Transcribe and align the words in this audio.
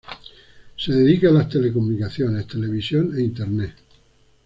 Se 0.77 0.93
dedica 0.93 1.29
a 1.29 1.31
las 1.31 1.47
telecomunicaciones, 1.47 2.47
televisión 2.47 3.13
e 3.15 3.21
internet. 3.21 3.75